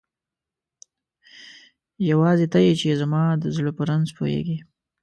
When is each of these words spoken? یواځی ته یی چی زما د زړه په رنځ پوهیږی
یواځی 2.09 2.47
ته 2.53 2.59
یی 2.65 2.73
چی 2.79 2.89
زما 3.01 3.23
د 3.41 3.43
زړه 3.55 3.71
په 3.77 3.81
رنځ 3.89 4.07
پوهیږی 4.17 4.57